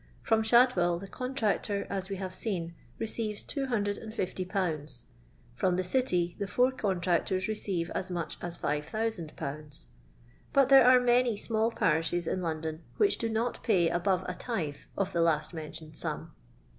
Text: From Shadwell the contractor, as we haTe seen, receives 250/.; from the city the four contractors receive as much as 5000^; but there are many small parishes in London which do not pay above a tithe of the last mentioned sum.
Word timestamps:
From 0.23 0.41
Shadwell 0.41 0.97
the 0.97 1.07
contractor, 1.07 1.85
as 1.87 2.09
we 2.09 2.17
haTe 2.17 2.33
seen, 2.33 2.73
receives 2.97 3.43
250/.; 3.43 5.03
from 5.53 5.75
the 5.75 5.83
city 5.83 6.35
the 6.39 6.47
four 6.47 6.71
contractors 6.71 7.47
receive 7.47 7.91
as 7.91 8.09
much 8.09 8.39
as 8.41 8.57
5000^; 8.57 9.85
but 10.53 10.69
there 10.69 10.85
are 10.87 10.99
many 10.99 11.37
small 11.37 11.69
parishes 11.69 12.25
in 12.25 12.41
London 12.41 12.81
which 12.97 13.19
do 13.19 13.29
not 13.29 13.61
pay 13.61 13.89
above 13.89 14.25
a 14.27 14.33
tithe 14.33 14.77
of 14.97 15.13
the 15.13 15.21
last 15.21 15.53
mentioned 15.53 15.95
sum. 15.95 16.31